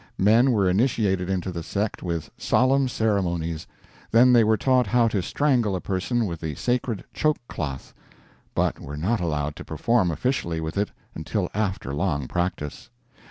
Men 0.17 0.51
were 0.51 0.67
initiated 0.67 1.29
into 1.29 1.51
the 1.51 1.61
sect 1.61 2.01
with 2.01 2.31
solemn 2.35 2.87
ceremonies. 2.87 3.67
Then 4.09 4.33
they 4.33 4.43
were 4.43 4.57
taught 4.57 4.87
how 4.87 5.07
to 5.09 5.21
strangle 5.21 5.75
a 5.75 5.79
person 5.79 6.25
with 6.25 6.39
the 6.41 6.55
sacred 6.55 7.03
choke 7.13 7.37
cloth, 7.47 7.93
but 8.55 8.79
were 8.79 8.97
not 8.97 9.19
allowed 9.21 9.55
to 9.57 9.63
perform 9.63 10.09
officially 10.09 10.59
with 10.59 10.75
it 10.75 10.89
until 11.13 11.51
after 11.53 11.93
long 11.93 12.27
practice. 12.27 12.89